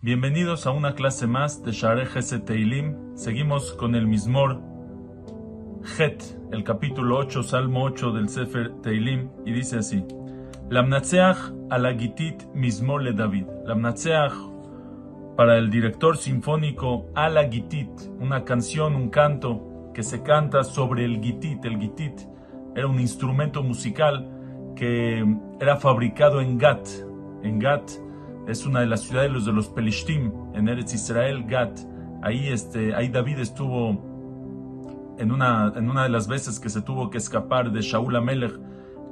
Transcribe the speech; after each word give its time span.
Bienvenidos 0.00 0.66
a 0.66 0.70
una 0.70 0.94
clase 0.94 1.26
más 1.26 1.62
de 1.64 1.72
Share 1.72 2.06
Teilim. 2.44 3.16
Seguimos 3.16 3.72
con 3.72 3.94
el 3.94 4.06
Mismor 4.06 4.60
Het, 5.98 6.22
el 6.52 6.62
capítulo 6.62 7.18
8, 7.18 7.42
Salmo 7.42 7.84
8 7.84 8.12
del 8.12 8.28
Sefer 8.28 8.70
Teilim, 8.82 9.30
y 9.44 9.52
dice 9.52 9.78
así: 9.78 10.04
Lamnatseach 10.70 11.52
alagitit 11.70 12.44
Mismor 12.54 13.02
le 13.02 13.12
David. 13.12 13.46
Lamnatseach 13.66 14.32
para 15.36 15.58
el 15.58 15.70
director 15.70 16.16
sinfónico 16.16 17.06
alagitit, 17.14 17.90
una 18.20 18.44
canción, 18.44 18.94
un 18.94 19.10
canto 19.10 19.90
que 19.94 20.02
se 20.02 20.22
canta 20.22 20.64
sobre 20.64 21.04
el 21.04 21.20
gitit. 21.20 21.64
El 21.64 21.78
gitit 21.78 22.20
era 22.74 22.86
un 22.86 23.00
instrumento 23.00 23.62
musical 23.62 24.30
que 24.76 25.24
era 25.60 25.76
fabricado 25.76 26.40
en 26.40 26.58
Gat. 26.58 26.88
En 27.42 27.58
Gat 27.58 27.90
es 28.46 28.66
una 28.66 28.80
de 28.80 28.86
las 28.86 29.02
ciudades 29.02 29.44
de 29.44 29.52
los 29.52 29.68
Pelishtim, 29.68 30.32
en 30.54 30.68
Eretz 30.68 30.94
Israel, 30.94 31.44
Gat. 31.46 31.78
Ahí, 32.22 32.48
este, 32.48 32.94
ahí 32.94 33.08
David 33.08 33.38
estuvo 33.38 33.90
en 35.18 35.30
una, 35.30 35.72
en 35.76 35.88
una 35.88 36.02
de 36.02 36.08
las 36.08 36.26
veces 36.26 36.58
que 36.58 36.68
se 36.68 36.82
tuvo 36.82 37.10
que 37.10 37.18
escapar 37.18 37.70
de 37.70 37.80
Shaul 37.80 38.16
Amelech, 38.16 38.58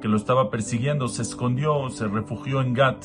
que 0.00 0.08
lo 0.08 0.16
estaba 0.16 0.50
persiguiendo, 0.50 1.08
se 1.08 1.22
escondió, 1.22 1.88
se 1.88 2.08
refugió 2.08 2.60
en 2.60 2.74
Gat 2.74 3.05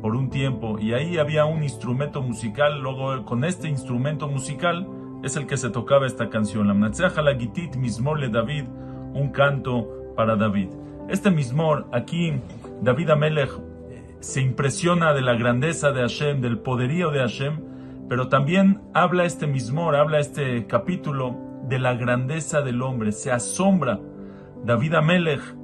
por 0.00 0.14
un 0.14 0.30
tiempo 0.30 0.78
y 0.78 0.92
ahí 0.92 1.18
había 1.18 1.44
un 1.44 1.64
instrumento 1.64 2.22
musical, 2.22 2.80
luego 2.80 3.24
con 3.24 3.42
este 3.44 3.68
instrumento 3.68 4.28
musical 4.28 4.86
es 5.24 5.36
el 5.36 5.46
que 5.46 5.56
se 5.56 5.70
tocaba 5.70 6.06
esta 6.06 6.30
canción, 6.30 6.68
la 6.68 6.74
la 6.74 7.34
Gitit 7.34 7.74
Mismor 7.74 8.20
le 8.20 8.28
David, 8.28 8.66
un 9.14 9.30
canto 9.32 9.97
para 10.18 10.34
David. 10.34 10.70
Este 11.08 11.30
Mismor, 11.30 11.86
aquí 11.92 12.40
David 12.82 13.10
Amelech 13.10 13.52
se 14.18 14.40
impresiona 14.40 15.14
de 15.14 15.22
la 15.22 15.34
grandeza 15.34 15.92
de 15.92 16.00
Hashem, 16.00 16.40
del 16.40 16.58
poderío 16.58 17.12
de 17.12 17.20
Hashem, 17.20 17.60
pero 18.08 18.26
también 18.26 18.80
habla 18.94 19.26
este 19.26 19.46
mismo, 19.46 19.92
habla 19.92 20.18
este 20.18 20.66
capítulo 20.66 21.36
de 21.68 21.78
la 21.78 21.94
grandeza 21.94 22.62
del 22.62 22.82
hombre, 22.82 23.12
se 23.12 23.30
asombra 23.30 24.00
David 24.64 24.94
Amelech, 24.94 25.54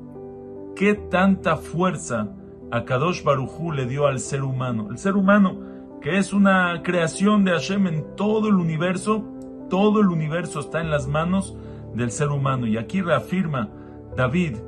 qué 0.76 0.94
tanta 0.94 1.56
fuerza 1.56 2.28
a 2.70 2.84
Kadosh 2.84 3.24
Barujú 3.24 3.72
le 3.72 3.86
dio 3.86 4.06
al 4.06 4.20
ser 4.20 4.44
humano. 4.44 4.86
El 4.88 4.98
ser 4.98 5.16
humano, 5.16 5.58
que 6.00 6.18
es 6.18 6.32
una 6.32 6.80
creación 6.84 7.44
de 7.44 7.50
Hashem 7.50 7.88
en 7.88 8.14
todo 8.14 8.50
el 8.50 8.54
universo, 8.54 9.24
todo 9.68 10.00
el 10.00 10.10
universo 10.10 10.60
está 10.60 10.80
en 10.80 10.92
las 10.92 11.08
manos 11.08 11.58
del 11.92 12.12
ser 12.12 12.28
humano. 12.28 12.68
Y 12.68 12.76
aquí 12.76 13.00
reafirma 13.00 13.68
David, 14.16 14.58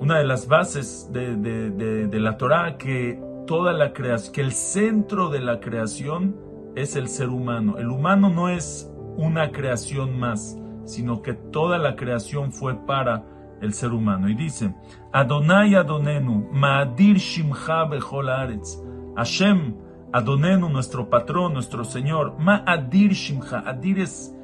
una 0.00 0.18
de 0.18 0.24
las 0.24 0.48
bases 0.48 1.10
de, 1.12 2.08
la 2.12 2.36
Torah 2.38 2.78
que 2.78 3.20
toda 3.46 3.72
la 3.72 3.92
creación, 3.92 4.32
que 4.32 4.40
el 4.40 4.52
centro 4.52 5.28
de 5.28 5.40
la 5.40 5.60
creación 5.60 6.36
es 6.74 6.96
el 6.96 7.08
ser 7.08 7.28
humano. 7.28 7.76
El 7.78 7.88
humano 7.88 8.30
no 8.30 8.48
es 8.48 8.90
una 9.16 9.52
creación 9.52 10.18
más, 10.18 10.58
sino 10.84 11.20
que 11.20 11.34
toda 11.34 11.76
la 11.76 11.96
creación 11.96 12.52
fue 12.52 12.74
para 12.86 13.24
el 13.60 13.74
ser 13.74 13.92
humano. 13.92 14.28
Y 14.28 14.34
dice, 14.34 14.74
Adonai 15.12 15.74
Adonenu, 15.74 16.48
Ma'adir 16.50 17.18
Shimcha 17.18 17.84
Bechol 17.84 18.30
Hashem, 19.16 19.74
Adonenu, 20.12 20.70
nuestro 20.70 21.10
patrón, 21.10 21.52
nuestro 21.52 21.84
Señor, 21.84 22.38
Ma'adir 22.38 23.12
Shimcha, 23.12 23.62
Adir 23.66 24.00
es 24.00 24.34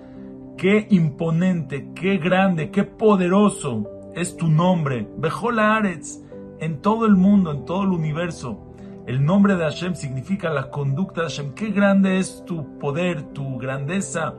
qué 0.58 0.86
imponente, 0.90 1.92
qué 1.94 2.18
grande, 2.18 2.70
qué 2.70 2.84
poderoso 2.84 3.97
es 4.20 4.36
tu 4.36 4.48
nombre. 4.48 5.08
Bejola 5.16 5.76
Aretz, 5.76 6.18
en 6.58 6.80
todo 6.82 7.06
el 7.06 7.14
mundo, 7.14 7.52
en 7.52 7.64
todo 7.64 7.84
el 7.84 7.90
universo. 7.90 8.58
El 9.06 9.24
nombre 9.24 9.54
de 9.54 9.62
Hashem 9.62 9.94
significa 9.94 10.50
la 10.50 10.70
conducta 10.70 11.22
de 11.22 11.28
Hashem. 11.28 11.54
Qué 11.54 11.70
grande 11.70 12.18
es 12.18 12.44
tu 12.44 12.78
poder, 12.78 13.22
tu 13.32 13.58
grandeza, 13.58 14.34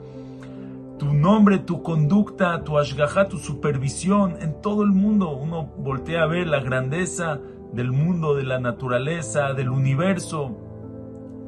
tu 1.00 1.14
nombre, 1.14 1.60
tu 1.60 1.82
conducta, 1.82 2.64
tu 2.64 2.78
ashgaha, 2.78 3.30
tu 3.30 3.38
supervisión 3.38 4.36
en 4.42 4.62
todo 4.62 4.84
el 4.84 4.92
mundo. 4.92 5.32
Uno 5.32 5.70
voltea 5.78 6.24
a 6.24 6.28
ver 6.28 6.48
la 6.48 6.60
grandeza 6.60 7.40
del 7.72 7.92
mundo, 7.92 8.36
de 8.36 8.44
la 8.44 8.60
naturaleza, 8.60 9.54
del 9.54 9.70
universo. 9.70 10.58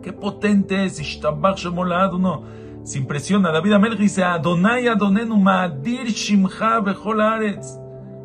Qué 0.01 0.13
potente 0.13 0.85
es. 0.85 1.21
Uno 2.13 2.43
se 2.83 2.97
impresiona. 2.97 3.51
David 3.51 3.73
Amel 3.73 3.97
dice, 3.97 4.23
Adonai 4.23 4.87
Adonenu 4.87 5.37
Ma'adir 5.37 6.07
Shimcha 6.07 6.79
Bechol 6.79 7.21
Aretz. 7.21 7.80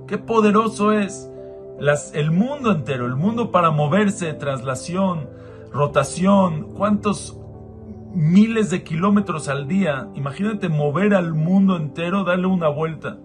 Qué 0.07 0.19
poderoso 0.19 0.93
es 0.93 1.29
el 2.15 2.31
mundo 2.31 2.71
entero, 2.71 3.07
el 3.07 3.17
mundo 3.17 3.51
para 3.51 3.73
moverse, 3.73 4.33
traslación, 4.35 5.29
rotación, 5.73 6.75
cuántos 6.75 7.37
miles 8.15 8.71
de 8.71 8.85
kilómetros 8.85 9.49
al 9.49 9.67
día. 9.67 10.09
Imagínate 10.15 10.69
mover 10.69 11.13
al 11.13 11.35
mundo 11.35 11.77
entero, 11.77 12.23
darle 12.23 12.47
una 12.47 12.69
vuelta. 12.69 13.19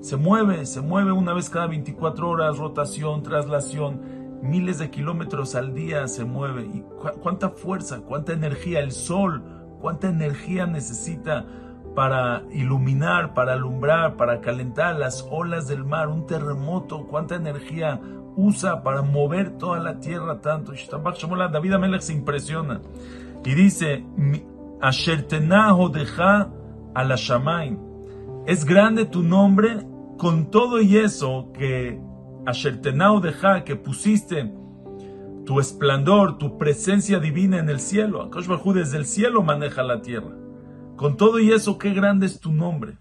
Se 0.00 0.16
mueve, 0.16 0.66
se 0.66 0.82
mueve 0.82 1.12
una 1.12 1.32
vez 1.32 1.48
cada 1.48 1.66
24 1.66 2.28
horas, 2.28 2.58
rotación, 2.58 3.22
traslación, 3.22 4.38
miles 4.42 4.78
de 4.78 4.90
kilómetros 4.90 5.54
al 5.54 5.74
día 5.74 6.06
se 6.08 6.26
mueve. 6.26 6.66
¿Y 6.66 6.84
cuánta 7.22 7.48
fuerza, 7.50 8.02
cuánta 8.02 8.34
energía? 8.34 8.80
El 8.80 8.92
sol, 8.92 9.42
cuánta 9.80 10.08
energía 10.08 10.66
necesita 10.66 11.46
para 11.98 12.44
iluminar, 12.52 13.34
para 13.34 13.54
alumbrar, 13.54 14.14
para 14.14 14.40
calentar 14.40 14.94
las 14.94 15.26
olas 15.32 15.66
del 15.66 15.84
mar, 15.84 16.06
un 16.06 16.28
terremoto, 16.28 17.08
cuánta 17.08 17.34
energía 17.34 18.00
usa 18.36 18.84
para 18.84 19.02
mover 19.02 19.58
toda 19.58 19.80
la 19.80 19.98
tierra 19.98 20.40
tanto. 20.40 20.72
David 21.48 21.72
Amelech 21.72 22.02
se 22.02 22.12
impresiona 22.12 22.80
y 23.44 23.52
dice, 23.52 24.04
deja 25.88 26.52
a 26.94 27.02
la. 27.02 27.16
Es 28.46 28.64
grande 28.64 29.04
tu 29.04 29.24
nombre 29.24 29.84
con 30.18 30.52
todo 30.52 30.80
y 30.80 30.98
eso 30.98 31.50
que 31.52 32.00
Ashertenaho 32.46 33.18
deja, 33.18 33.64
que 33.64 33.74
pusiste 33.74 34.54
tu 35.44 35.58
esplendor, 35.58 36.38
tu 36.38 36.58
presencia 36.58 37.18
divina 37.18 37.58
en 37.58 37.68
el 37.68 37.80
cielo. 37.80 38.22
Akosh 38.22 38.46
desde 38.72 38.98
el 38.98 39.04
cielo 39.04 39.42
maneja 39.42 39.82
la 39.82 40.00
tierra. 40.00 40.30
Con 40.98 41.16
todo 41.16 41.38
y 41.38 41.52
eso, 41.52 41.78
qué 41.78 41.94
grande 41.94 42.26
es 42.26 42.40
tu 42.40 42.52
nombre. 42.52 42.96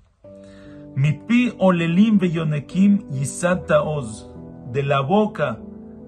Mi 0.95 1.13
pi 1.13 1.55
olelim 1.57 2.19
veyonekim 2.19 3.09
yisata 3.09 3.81
oz. 3.81 4.29
De 4.71 4.83
la 4.83 4.99
boca 4.99 5.57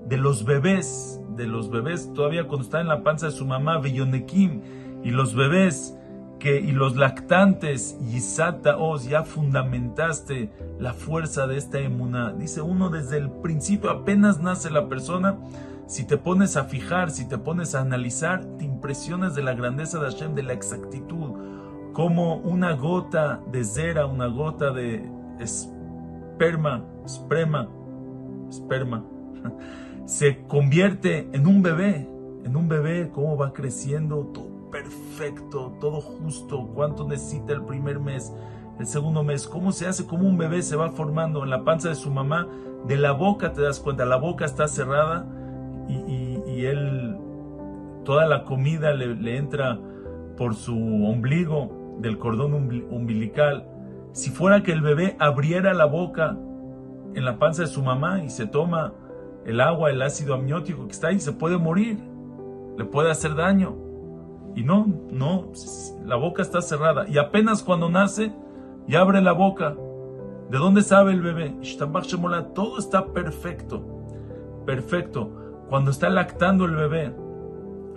de 0.08 0.18
los 0.18 0.46
bebés, 0.46 1.20
de 1.36 1.48
los 1.48 1.72
bebés 1.72 2.14
todavía 2.14 2.48
cuando 2.48 2.66
están 2.66 2.82
en 2.82 2.90
la 2.90 3.02
panza 3.02 3.26
de 3.26 3.32
su 3.32 3.44
mamá, 3.44 3.80
veyonekim, 3.80 4.62
y 5.04 5.10
los 5.10 5.34
bebés 5.34 5.98
que, 6.40 6.60
y 6.60 6.74
los 6.74 6.96
lactantes, 6.96 7.98
yisata 8.02 8.78
oz, 8.78 9.06
ya 9.06 9.24
fundamentaste 9.24 10.52
la 10.78 10.94
fuerza 10.94 11.48
de 11.48 11.58
esta 11.58 11.80
emuná. 11.80 12.34
Dice 12.34 12.62
uno 12.62 12.90
desde 12.90 13.18
el 13.18 13.32
principio, 13.32 13.90
apenas 13.90 14.40
nace 14.40 14.70
la 14.70 14.88
persona, 14.88 15.40
si 15.88 16.06
te 16.06 16.18
pones 16.18 16.56
a 16.56 16.66
fijar, 16.66 17.10
si 17.10 17.28
te 17.28 17.40
pones 17.40 17.74
a 17.74 17.82
analizar, 17.82 18.46
te 18.60 18.66
impresionas 18.66 19.34
de 19.34 19.42
la 19.42 19.56
grandeza 19.56 19.98
de 19.98 20.06
Hashem, 20.06 20.36
de 20.36 20.44
la 20.44 20.54
exactitud 20.54 21.19
como 22.00 22.38
una 22.38 22.76
gota 22.76 23.42
de 23.52 23.62
cera, 23.66 24.06
una 24.06 24.28
gota 24.28 24.72
de 24.72 25.06
esperma, 25.38 26.86
esperma, 27.06 27.68
esperma, 28.50 29.04
se 30.06 30.42
convierte 30.48 31.28
en 31.34 31.46
un 31.46 31.62
bebé, 31.62 32.10
en 32.46 32.56
un 32.56 32.70
bebé, 32.70 33.10
cómo 33.14 33.36
va 33.36 33.52
creciendo, 33.52 34.32
todo 34.34 34.72
perfecto, 34.72 35.74
todo 35.82 36.00
justo, 36.00 36.70
cuánto 36.74 37.06
necesita 37.06 37.52
el 37.52 37.64
primer 37.64 38.00
mes, 38.00 38.34
el 38.80 38.88
segundo 38.88 39.22
mes, 39.22 39.46
cómo 39.46 39.74
se 39.74 39.86
hace, 39.86 40.08
cómo 40.08 40.26
un 40.26 40.38
bebé 40.38 40.62
se 40.62 40.78
va 40.78 40.92
formando 40.92 41.44
en 41.44 41.50
la 41.50 41.66
panza 41.66 41.90
de 41.90 41.96
su 41.96 42.12
mamá, 42.12 42.48
de 42.88 42.96
la 42.96 43.12
boca 43.12 43.52
te 43.52 43.62
das 43.62 43.82
cuenta, 43.82 44.06
la 44.06 44.16
boca 44.16 44.46
está 44.46 44.70
cerrada 44.70 45.28
y, 45.90 46.64
él, 46.64 47.18
toda 48.06 48.26
la 48.26 48.46
comida 48.46 48.94
le 48.94 49.36
entra 49.36 49.78
por 50.38 50.56
su 50.56 50.78
ombligo, 51.06 51.79
del 52.00 52.18
cordón 52.18 52.54
umbilical, 52.90 53.68
si 54.12 54.32
fuera 54.32 54.64
que 54.64 54.72
el 54.72 54.82
bebé 54.82 55.16
abriera 55.20 55.74
la 55.74 55.86
boca 55.86 56.38
en 57.14 57.26
la 57.26 57.38
panza 57.38 57.64
de 57.64 57.68
su 57.68 57.84
mamá 57.84 58.24
y 58.24 58.30
se 58.30 58.48
toma 58.48 58.94
el 59.46 59.62
agua, 59.62 59.90
el 59.90 60.02
ácido 60.02 60.34
amniótico 60.34 60.86
que 60.86 60.92
está 60.92 61.08
ahí, 61.08 61.20
se 61.20 61.34
puede 61.34 61.58
morir, 61.58 61.98
le 62.78 62.86
puede 62.86 63.12
hacer 63.12 63.36
daño. 63.36 63.76
Y 64.56 64.64
no, 64.64 64.88
no, 65.12 65.52
la 66.06 66.16
boca 66.16 66.42
está 66.42 66.62
cerrada. 66.62 67.08
Y 67.08 67.18
apenas 67.18 67.64
cuando 67.64 67.90
nace, 67.90 68.34
ya 68.88 69.02
abre 69.02 69.22
la 69.22 69.32
boca. 69.32 69.76
¿De 70.50 70.58
dónde 70.58 70.82
sabe 70.82 71.12
el 71.12 71.22
bebé? 71.22 71.56
Todo 72.56 72.80
está 72.80 73.06
perfecto. 73.14 73.84
Perfecto. 74.66 75.32
Cuando 75.70 75.92
está 75.92 76.10
lactando 76.10 76.66
el 76.66 76.76
bebé 76.76 77.14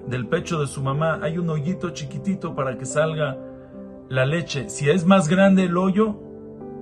del 0.06 0.26
pecho 0.28 0.60
de 0.60 0.66
su 0.66 0.82
mamá, 0.82 1.20
hay 1.22 1.38
un 1.38 1.48
hoyito 1.48 1.90
chiquitito 1.90 2.54
para 2.54 2.76
que 2.76 2.84
salga 2.84 3.38
la 4.12 4.26
leche, 4.26 4.68
si 4.68 4.90
es 4.90 5.06
más 5.06 5.26
grande 5.26 5.64
el 5.64 5.78
hoyo, 5.78 6.20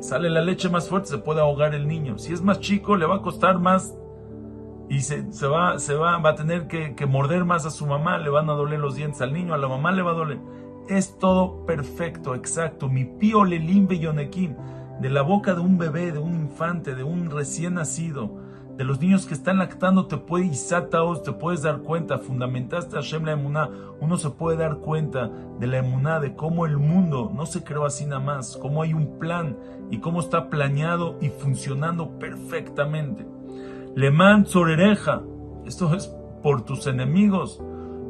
sale 0.01 0.31
la 0.31 0.41
leche 0.41 0.69
más 0.69 0.89
fuerte, 0.89 1.11
se 1.11 1.19
puede 1.19 1.41
ahogar 1.41 1.77
el 1.77 1.87
niño. 1.87 2.19
Si 2.19 2.33
es 2.33 2.43
más 2.43 2.59
chico, 2.59 2.97
le 2.97 3.07
va 3.07 3.17
a 3.17 3.23
costar 3.23 3.61
más 3.61 3.97
y 4.89 5.03
se, 5.03 5.23
va, 5.47 5.79
se 5.79 5.95
va, 5.95 6.19
va 6.19 6.31
a 6.31 6.35
tener 6.35 6.67
que, 6.67 7.07
morder 7.07 7.45
más 7.45 7.67
a 7.67 7.71
su 7.71 7.87
mamá, 7.87 8.19
le 8.19 8.31
van 8.31 8.51
a 8.51 8.55
doler 8.55 8.81
los 8.81 8.97
dientes 8.97 9.23
al 9.23 9.33
niño, 9.33 9.55
a 9.55 9.59
la 9.59 9.69
mamá 9.69 9.93
le 9.93 10.03
va 10.03 10.11
a 10.11 10.15
doler. 10.15 10.41
Es 10.89 11.21
todo 11.21 11.65
perfecto, 11.67 12.35
exacto. 12.35 12.89
Mi 12.89 13.05
pío 13.05 13.45
lelimbe 13.45 14.01
yonekim, 14.01 14.57
de 15.01 15.09
la 15.09 15.23
boca 15.23 15.55
de 15.55 15.61
un 15.61 15.79
bebé, 15.79 16.11
de 16.11 16.19
un 16.19 16.35
infante, 16.35 16.97
de 16.97 17.05
un 17.05 17.31
recién 17.31 17.75
nacido, 17.75 18.39
de 18.81 18.87
los 18.87 18.99
niños 18.99 19.27
que 19.27 19.35
están 19.35 19.59
lactando, 19.59 20.07
te 20.07 20.17
puede 20.17 20.47
isataos, 20.47 21.23
te 21.23 21.33
puedes 21.33 21.61
dar 21.61 21.81
cuenta, 21.81 22.17
fundamentaste 22.17 22.97
a 22.97 23.03
Hashem 23.03 23.27
la 23.27 23.33
emuná, 23.33 23.69
uno 24.01 24.17
se 24.17 24.31
puede 24.31 24.57
dar 24.57 24.79
cuenta 24.79 25.31
de 25.59 25.67
la 25.67 25.81
emuná, 25.81 26.19
de 26.19 26.35
cómo 26.35 26.65
el 26.65 26.79
mundo 26.79 27.31
no 27.37 27.45
se 27.45 27.63
creó 27.63 27.85
así 27.85 28.07
nada 28.07 28.23
más, 28.23 28.57
cómo 28.57 28.81
hay 28.81 28.95
un 28.95 29.19
plan 29.19 29.55
y 29.91 29.99
cómo 29.99 30.21
está 30.21 30.49
planeado 30.49 31.19
y 31.21 31.29
funcionando 31.29 32.19
perfectamente. 32.19 33.27
Leman 33.97 34.47
Zorereja. 34.47 35.21
Esto 35.67 35.95
es 35.95 36.07
por 36.43 36.63
tus 36.65 36.87
enemigos, 36.87 37.63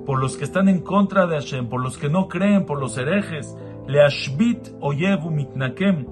por 0.06 0.20
los 0.20 0.36
que 0.36 0.44
están 0.44 0.68
en 0.68 0.82
contra 0.82 1.26
de 1.26 1.34
Hashem, 1.34 1.68
por 1.68 1.82
los 1.82 1.98
que 1.98 2.08
no 2.08 2.28
creen, 2.28 2.64
por 2.64 2.78
los 2.78 2.96
herejes. 2.96 3.56
Leashbit 3.88 4.68
oyevu 4.78 5.32
mitnakem. 5.32 6.06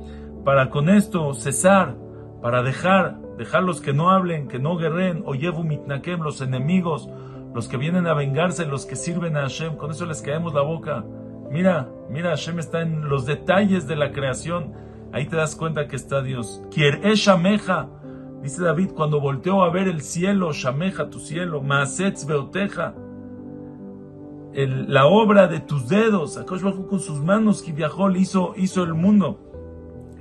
Para 0.45 0.69
con 0.69 0.89
esto 0.89 1.33
cesar, 1.35 1.95
para 2.43 2.65
dejar, 2.65 3.28
dejar 3.39 3.63
los 3.63 3.81
que 3.81 3.95
no 3.95 4.11
hablen, 4.11 4.49
que 4.49 4.59
no 4.59 4.77
guerren, 4.77 5.23
oyevu 5.25 5.65
mitnakem, 5.65 6.21
los 6.21 6.43
enemigos, 6.43 7.09
los 7.55 7.69
que 7.69 7.79
vienen 7.79 8.07
a 8.07 8.13
vengarse, 8.13 8.67
los 8.67 8.85
que 8.85 8.97
sirven 8.97 9.37
a 9.37 9.43
Hashem. 9.43 9.77
Con 9.77 9.91
eso 9.91 10.05
les 10.05 10.21
caemos 10.21 10.53
la 10.53 10.63
boca. 10.63 11.05
Mira, 11.51 11.89
mira, 12.11 12.31
Hashem 12.31 12.59
está 12.59 12.83
en 12.83 13.09
los 13.09 13.25
detalles 13.25 13.87
de 13.87 13.97
la 13.97 14.13
creación. 14.13 14.75
Ahí 15.13 15.27
te 15.27 15.37
das 15.37 15.57
cuenta 15.57 15.89
que 15.89 15.97
está 15.97 16.21
Dios. 16.21 16.63
Kier 16.71 17.07
eshameja 17.07 17.89
Dice 18.43 18.63
David, 18.63 18.93
cuando 18.93 19.21
volteó 19.21 19.63
a 19.65 19.71
ver 19.71 19.89
el 19.89 20.01
cielo, 20.01 20.53
Shameja, 20.53 21.11
tu 21.11 21.19
cielo, 21.19 21.61
Maasetz 21.61 22.25
Beoteja, 22.25 22.95
la 24.55 25.07
obra 25.07 25.49
de 25.49 25.61
tus 25.61 25.89
dedos, 25.89 26.37
Akosh 26.37 26.63
con 26.63 27.01
sus 27.01 27.21
manos, 27.21 27.65
viajó, 27.75 28.11
hizo, 28.11 28.55
hizo 28.57 28.85
el 28.85 28.95
mundo. 28.95 29.41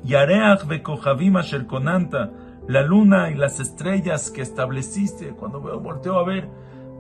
Yareach 0.04 0.66
Bekohavim 0.66 1.38
Asher 1.38 1.68
Konanta, 1.68 2.32
la 2.68 2.82
luna 2.82 3.32
y 3.32 3.36
las 3.36 3.60
estrellas 3.60 4.32
que 4.32 4.42
estableciste. 4.42 5.30
Cuando 5.30 5.60
volteo 5.60 6.20
a 6.20 6.26
ver, 6.26 6.50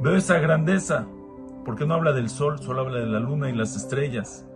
veo 0.01 0.15
esa 0.15 0.39
grandeza. 0.39 1.07
porque 1.65 1.85
no 1.85 1.95
habla 1.95 2.13
del 2.13 2.29
sol, 2.29 2.59
solo 2.59 2.81
habla 2.81 2.99
de 2.99 3.07
la 3.07 3.19
luna 3.19 3.49
y 3.49 3.53
las 3.53 3.75
estrellas? 3.75 4.47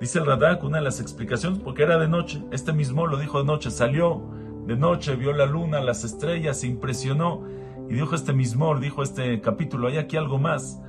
Dice 0.00 0.18
el 0.18 0.26
Radak, 0.26 0.64
una 0.64 0.78
de 0.78 0.84
las 0.84 1.00
explicaciones, 1.00 1.58
porque 1.58 1.82
era 1.82 1.98
de 1.98 2.08
noche. 2.08 2.42
Este 2.50 2.72
mismo 2.72 3.06
lo 3.06 3.18
dijo 3.18 3.38
de 3.38 3.44
noche, 3.44 3.70
salió 3.70 4.22
de 4.66 4.76
noche, 4.76 5.16
vio 5.16 5.32
la 5.32 5.44
luna, 5.44 5.80
las 5.80 6.02
estrellas, 6.02 6.60
se 6.60 6.66
impresionó 6.66 7.42
y 7.88 7.94
dijo 7.94 8.14
este 8.14 8.32
mismo, 8.32 8.76
dijo 8.78 9.02
este 9.02 9.40
capítulo, 9.40 9.88
hay 9.88 9.98
aquí 9.98 10.16
algo 10.16 10.38
más, 10.38 10.80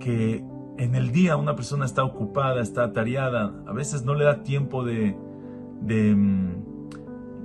que 0.00 0.42
en 0.78 0.94
el 0.94 1.12
día 1.12 1.36
una 1.36 1.54
persona 1.54 1.84
está 1.84 2.04
ocupada, 2.04 2.62
está 2.62 2.84
atareada, 2.84 3.52
a 3.66 3.72
veces 3.72 4.04
no 4.04 4.14
le 4.14 4.24
da 4.24 4.42
tiempo 4.42 4.84
de, 4.84 5.16
de, 5.82 6.16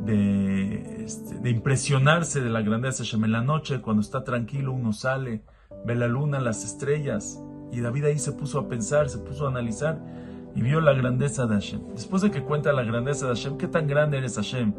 de, 0.05 1.03
este, 1.05 1.49
impresionarse 1.49 2.41
de 2.41 2.49
la 2.49 2.61
grandeza 2.61 3.03
de 3.03 3.25
En 3.25 3.31
la 3.31 3.41
noche, 3.41 3.81
cuando 3.81 4.01
está 4.01 4.23
tranquilo, 4.23 4.73
uno 4.73 4.93
sale, 4.93 5.43
ve 5.85 5.95
la 5.95 6.07
luna, 6.07 6.39
las 6.39 6.63
estrellas, 6.63 7.41
y 7.71 7.81
David 7.81 8.05
ahí 8.05 8.19
se 8.19 8.33
puso 8.33 8.59
a 8.59 8.67
pensar, 8.67 9.09
se 9.09 9.17
puso 9.17 9.45
a 9.45 9.49
analizar 9.49 9.99
y 10.55 10.61
vio 10.61 10.79
la 10.79 10.93
grandeza 10.93 11.47
de 11.47 11.55
Hashem. 11.55 11.81
Después 11.93 12.21
de 12.21 12.31
que 12.31 12.43
cuenta 12.43 12.71
la 12.71 12.83
grandeza 12.83 13.25
de 13.25 13.33
Hashem, 13.33 13.57
¿qué 13.57 13.67
tan 13.67 13.87
grande 13.87 14.19
eres 14.19 14.35
Hashem? 14.35 14.73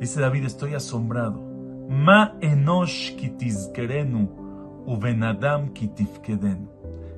Dice 0.00 0.20
David, 0.20 0.44
estoy 0.44 0.74
asombrado. 0.74 1.40
Ma 1.88 2.36
enosh 2.40 3.14
kitizkerenu 3.16 4.84
uvenadam 4.86 5.72
kitifkedenu. 5.72 6.68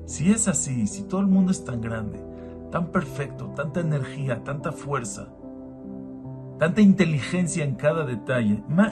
Si 0.05 0.31
es 0.31 0.47
así, 0.47 0.85
si 0.85 1.03
todo 1.03 1.21
el 1.21 1.27
mundo 1.27 1.51
es 1.51 1.65
tan 1.65 1.81
grande, 1.81 2.23
tan 2.71 2.91
perfecto, 2.91 3.47
tanta 3.55 3.79
energía, 3.79 4.43
tanta 4.43 4.71
fuerza, 4.71 5.29
tanta 6.57 6.81
inteligencia 6.81 7.63
en 7.63 7.75
cada 7.75 8.05
detalle, 8.05 8.63
ma. 8.67 8.91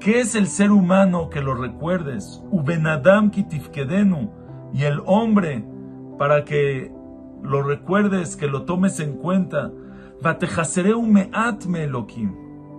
¿Qué 0.00 0.18
es 0.20 0.34
el 0.34 0.48
ser 0.48 0.72
humano 0.72 1.30
que 1.30 1.40
lo 1.40 1.54
recuerdes? 1.54 2.42
Uvenadam 2.50 3.30
kitifkedenu. 3.30 4.30
Y 4.74 4.84
el 4.84 5.00
hombre, 5.06 5.64
para 6.18 6.44
que 6.44 6.92
lo 7.42 7.62
recuerdes, 7.62 8.36
que 8.36 8.48
lo 8.48 8.64
tomes 8.64 8.98
en 9.00 9.16
cuenta, 9.16 9.70
meat 10.22 11.64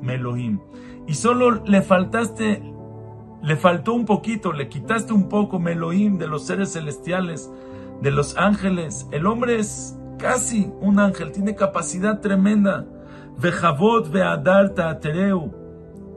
Melohim. 0.01 0.60
Y 1.07 1.13
solo 1.13 1.63
le 1.65 1.81
faltaste, 1.81 2.62
le 3.42 3.56
faltó 3.56 3.94
un 3.94 4.06
poquito, 4.06 4.51
le 4.51 4.68
quitaste 4.68 5.13
un 5.13 5.30
poco 5.30 5.60
Melohim 5.60 6.18
de 6.18 6.27
los 6.27 6.45
seres 6.45 6.74
celestiales, 6.74 7.50
de 8.01 8.12
los 8.12 8.38
ángeles. 8.38 9.07
El 9.12 9.27
hombre 9.27 9.60
es 9.60 9.98
casi 10.24 10.72
un 10.80 11.00
ángel, 11.00 11.34
tiene 11.34 11.54
capacidad 11.54 12.22
tremenda. 12.22 12.86
Vejavot 13.38 14.10
veadar 14.10 14.70
ta'atereu. 14.70 15.52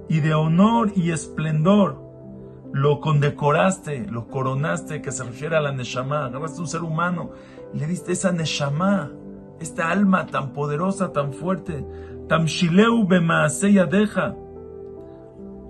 Y 0.08 0.20
de 0.20 0.32
honor 0.32 0.92
y 0.94 1.10
esplendor 1.10 2.00
lo 2.72 3.00
condecoraste, 3.00 4.06
lo 4.08 4.28
coronaste, 4.28 5.02
que 5.02 5.10
se 5.10 5.24
refiere 5.24 5.56
a 5.56 5.60
la 5.60 5.72
Neshama. 5.72 6.26
Agarraste 6.26 6.60
un 6.60 6.68
ser 6.68 6.82
humano 6.82 7.32
y 7.74 7.80
le 7.80 7.86
diste 7.88 8.12
esa 8.12 8.30
Neshama 8.30 9.10
esta 9.60 9.90
alma 9.90 10.26
tan 10.26 10.52
poderosa, 10.52 11.12
tan 11.12 11.32
fuerte, 11.32 11.84
Tamshileu 12.28 13.08
deja, 13.08 14.36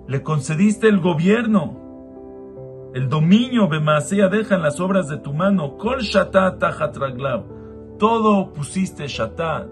le 0.07 0.23
concediste 0.23 0.87
el 0.87 0.99
gobierno, 0.99 2.91
el 2.93 3.09
dominio 3.09 3.67
deja 3.67 4.55
en 4.55 4.61
las 4.61 4.79
obras 4.79 5.07
de 5.07 5.17
tu 5.17 5.33
mano, 5.33 5.77
Kol 5.77 6.01
Shata 6.01 6.57
todo 7.97 8.53
pusiste 8.53 9.07
Shata, 9.07 9.67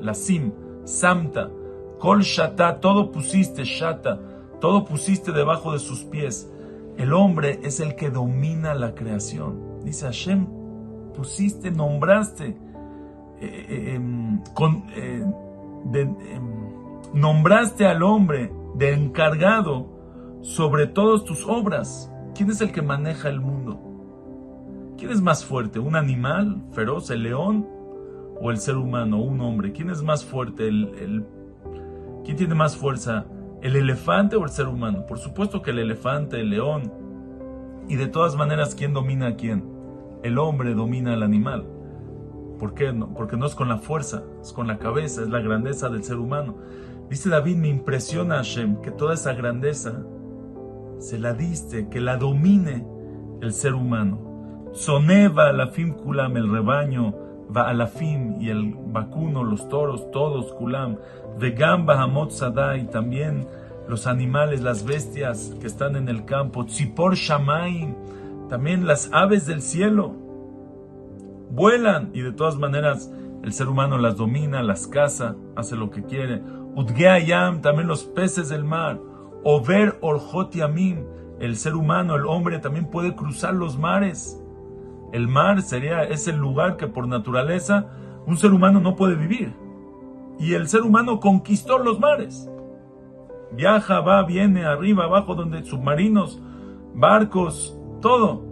la 0.00 0.14
Sim, 0.14 0.52
Samta, 0.84 1.50
Kol 1.98 2.22
Shata, 2.22 2.80
todo 2.80 3.10
pusiste 3.12 3.64
Shata, 3.64 4.18
todo 4.60 4.84
pusiste 4.84 5.32
debajo 5.32 5.72
de 5.72 5.78
sus 5.78 6.04
pies. 6.04 6.50
El 6.96 7.12
hombre 7.12 7.60
es 7.62 7.80
el 7.80 7.94
que 7.94 8.10
domina 8.10 8.74
la 8.74 8.94
creación. 8.94 9.80
Dice 9.84 10.06
Hashem, 10.06 10.46
pusiste, 11.14 11.70
nombraste 11.70 12.48
eh, 12.48 12.56
eh, 13.40 13.94
em, 13.94 14.42
con, 14.54 14.84
eh, 14.94 15.24
em, 15.94 16.46
nombraste 17.14 17.86
al 17.86 18.02
hombre 18.02 18.52
de 18.74 18.92
encargado 18.92 19.88
sobre 20.42 20.86
todas 20.86 21.24
tus 21.24 21.46
obras. 21.46 22.12
¿Quién 22.34 22.50
es 22.50 22.60
el 22.60 22.72
que 22.72 22.82
maneja 22.82 23.28
el 23.28 23.40
mundo? 23.40 23.89
¿Quién 25.00 25.12
es 25.12 25.22
más 25.22 25.46
fuerte? 25.46 25.78
¿Un 25.78 25.96
animal 25.96 26.62
feroz, 26.72 27.08
el 27.08 27.22
león? 27.22 27.66
¿O 28.38 28.50
el 28.50 28.58
ser 28.58 28.76
humano, 28.76 29.18
un 29.22 29.40
hombre? 29.40 29.72
¿Quién 29.72 29.88
es 29.88 30.02
más 30.02 30.26
fuerte? 30.26 30.68
¿Quién 32.22 32.36
tiene 32.36 32.54
más 32.54 32.76
fuerza? 32.76 33.24
¿El 33.62 33.76
elefante 33.76 34.36
o 34.36 34.44
el 34.44 34.50
ser 34.50 34.68
humano? 34.68 35.06
Por 35.06 35.18
supuesto 35.18 35.62
que 35.62 35.70
el 35.70 35.78
elefante, 35.78 36.38
el 36.38 36.50
león. 36.50 36.92
Y 37.88 37.96
de 37.96 38.08
todas 38.08 38.36
maneras, 38.36 38.74
¿quién 38.74 38.92
domina 38.92 39.28
a 39.28 39.36
quién? 39.36 39.64
El 40.22 40.36
hombre 40.36 40.74
domina 40.74 41.14
al 41.14 41.22
animal. 41.22 41.66
¿Por 42.58 42.74
qué? 42.74 42.92
No? 42.92 43.14
Porque 43.14 43.38
no 43.38 43.46
es 43.46 43.54
con 43.54 43.70
la 43.70 43.78
fuerza, 43.78 44.22
es 44.42 44.52
con 44.52 44.66
la 44.66 44.76
cabeza, 44.76 45.22
es 45.22 45.30
la 45.30 45.40
grandeza 45.40 45.88
del 45.88 46.04
ser 46.04 46.16
humano. 46.16 46.58
Dice 47.08 47.30
David, 47.30 47.56
me 47.56 47.68
impresiona 47.68 48.36
Hashem 48.36 48.82
que 48.82 48.90
toda 48.90 49.14
esa 49.14 49.32
grandeza 49.32 50.04
se 50.98 51.18
la 51.18 51.32
diste, 51.32 51.88
que 51.88 52.02
la 52.02 52.18
domine 52.18 52.86
el 53.40 53.54
ser 53.54 53.72
humano. 53.72 54.29
Soneva 54.72 55.48
alafim 55.48 55.94
kulam, 55.94 56.36
el 56.36 56.50
rebaño, 56.50 57.14
va 57.54 57.68
alafim 57.68 58.40
y 58.40 58.50
el 58.50 58.74
vacuno, 58.74 59.44
los 59.44 59.68
toros, 59.68 60.10
todos 60.10 60.52
kulam, 60.52 60.96
vegam 61.38 61.86
bahamot 61.86 62.30
sadai, 62.30 62.88
también 62.90 63.46
los 63.88 64.06
animales, 64.06 64.62
las 64.62 64.84
bestias 64.84 65.54
que 65.60 65.66
están 65.66 65.96
en 65.96 66.08
el 66.08 66.24
campo, 66.24 66.64
tzipor 66.64 67.16
shamaim, 67.16 67.94
también 68.48 68.86
las 68.86 69.10
aves 69.12 69.46
del 69.46 69.62
cielo 69.62 70.14
vuelan 71.50 72.10
y 72.14 72.20
de 72.20 72.32
todas 72.32 72.56
maneras 72.56 73.10
el 73.42 73.52
ser 73.52 73.68
humano 73.68 73.98
las 73.98 74.16
domina, 74.16 74.62
las 74.62 74.86
caza, 74.86 75.34
hace 75.56 75.76
lo 75.76 75.90
que 75.90 76.02
quiere. 76.04 76.42
Udgeayam, 76.74 77.62
también 77.62 77.88
los 77.88 78.04
peces 78.04 78.48
del 78.48 78.64
mar. 78.64 79.00
Over 79.42 79.98
Orjot 80.02 80.54
Yamim, 80.54 81.04
el 81.40 81.56
ser 81.56 81.74
humano, 81.74 82.16
el 82.16 82.26
hombre 82.26 82.58
también 82.58 82.86
puede 82.86 83.14
cruzar 83.14 83.54
los 83.54 83.78
mares. 83.78 84.39
El 85.12 85.28
mar 85.28 85.62
sería 85.62 86.04
ese 86.04 86.32
lugar 86.32 86.76
que 86.76 86.86
por 86.86 87.08
naturaleza 87.08 87.86
un 88.26 88.36
ser 88.36 88.52
humano 88.52 88.80
no 88.80 88.96
puede 88.96 89.16
vivir. 89.16 89.52
Y 90.38 90.54
el 90.54 90.68
ser 90.68 90.82
humano 90.82 91.20
conquistó 91.20 91.78
los 91.78 91.98
mares. 92.00 92.50
Viaja, 93.52 94.00
va, 94.00 94.22
viene, 94.22 94.64
arriba, 94.64 95.04
abajo, 95.04 95.34
donde 95.34 95.64
submarinos, 95.64 96.40
barcos, 96.94 97.76
todo. 98.00 98.44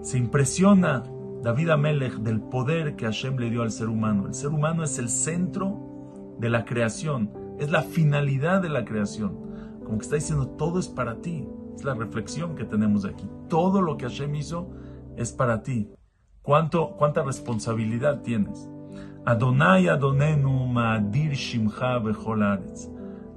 Se 0.00 0.16
impresiona 0.16 1.02
David 1.42 1.70
Amelech, 1.70 2.14
del 2.14 2.40
poder 2.40 2.96
que 2.96 3.04
Hashem 3.04 3.36
le 3.36 3.50
dio 3.50 3.62
al 3.62 3.72
ser 3.72 3.88
humano. 3.88 4.26
El 4.26 4.34
ser 4.34 4.50
humano 4.50 4.84
es 4.84 4.98
el 4.98 5.08
centro 5.08 6.36
de 6.38 6.48
la 6.48 6.64
creación, 6.64 7.30
es 7.58 7.70
la 7.70 7.82
finalidad 7.82 8.62
de 8.62 8.68
la 8.68 8.84
creación. 8.84 9.36
Como 9.84 9.98
que 9.98 10.04
está 10.04 10.16
diciendo, 10.16 10.48
todo 10.48 10.78
es 10.78 10.88
para 10.88 11.16
ti. 11.16 11.48
Es 11.74 11.84
la 11.84 11.94
reflexión 11.94 12.54
que 12.54 12.64
tenemos 12.64 13.04
aquí. 13.04 13.28
Todo 13.48 13.82
lo 13.82 13.96
que 13.96 14.06
Hashem 14.06 14.34
hizo 14.34 14.68
es 15.18 15.32
para 15.32 15.62
ti. 15.62 15.90
¿Cuánto, 16.42 16.96
¿Cuánta 16.96 17.22
responsabilidad 17.22 18.22
tienes? 18.22 18.70
Adonai 19.26 19.88
Adonenu 19.88 20.66
Ma'adir 20.66 21.32
Shimcha 21.34 22.00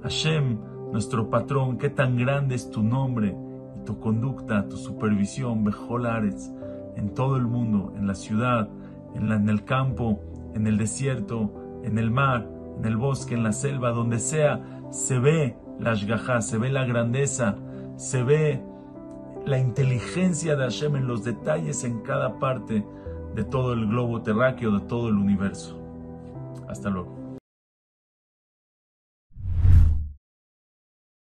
Hashem, 0.02 0.58
nuestro 0.92 1.28
patrón, 1.28 1.76
qué 1.76 1.90
tan 1.90 2.16
grande 2.16 2.54
es 2.54 2.70
tu 2.70 2.82
nombre 2.82 3.36
y 3.76 3.84
tu 3.84 3.98
conducta, 4.00 4.68
tu 4.68 4.76
supervisión, 4.76 5.64
Bejolaretz, 5.64 6.50
en 6.96 7.14
todo 7.14 7.36
el 7.36 7.46
mundo, 7.46 7.92
en 7.96 8.06
la 8.06 8.14
ciudad, 8.14 8.68
en, 9.14 9.30
en 9.30 9.48
el 9.48 9.64
campo, 9.64 10.20
en 10.54 10.66
el 10.66 10.78
desierto, 10.78 11.80
en 11.84 11.98
el 11.98 12.10
mar, 12.10 12.48
en 12.78 12.84
el 12.84 12.96
bosque, 12.96 13.34
en 13.34 13.42
la 13.42 13.52
selva, 13.52 13.90
donde 13.90 14.18
sea, 14.18 14.60
se 14.90 15.18
ve 15.18 15.56
la 15.78 15.92
Ashgaha, 15.92 16.40
se 16.40 16.58
ve 16.58 16.70
la 16.70 16.84
grandeza, 16.84 17.56
se 17.96 18.22
ve 18.22 18.62
la 19.44 19.58
inteligencia 19.58 20.56
de 20.56 20.64
Hashem 20.64 20.96
en 20.96 21.06
los 21.06 21.24
detalles 21.24 21.84
en 21.84 22.00
cada 22.00 22.38
parte 22.38 22.84
de 23.34 23.44
todo 23.44 23.72
el 23.72 23.86
globo 23.86 24.22
terráqueo, 24.22 24.72
de 24.72 24.86
todo 24.86 25.08
el 25.08 25.16
universo. 25.16 25.78
Hasta 26.68 26.90
luego. 26.90 27.21